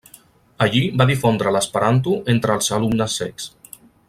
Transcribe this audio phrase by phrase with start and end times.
[0.65, 3.51] Allí va difondre l'esperanto entre els alumnes cecs.